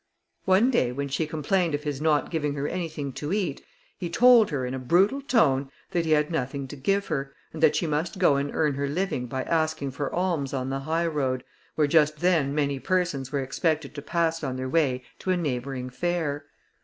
[0.45, 3.63] One day when she complained of his not giving her anything to eat,
[3.99, 7.61] he told her, in a brutal tone, that he had nothing to give her, and
[7.61, 11.05] that she must go and earn her living by asking for alms on the high
[11.05, 11.43] road,
[11.75, 15.87] where just then many persons were expected to pass on their way to a neighbouring
[15.91, 16.45] fair.